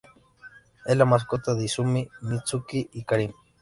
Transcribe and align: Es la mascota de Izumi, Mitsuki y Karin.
Es 0.87 0.97
la 0.97 1.05
mascota 1.05 1.53
de 1.53 1.65
Izumi, 1.65 2.09
Mitsuki 2.23 2.89
y 2.93 3.03
Karin. 3.03 3.35